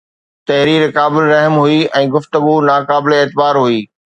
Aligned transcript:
تحرير 0.51 0.85
قابل 0.99 1.27
رحم 1.33 1.59
هئي 1.65 1.77
۽ 2.01 2.09
گفتگو 2.17 2.57
ناقابل 2.71 3.19
اعتبار 3.21 3.65
هئي 3.67 3.79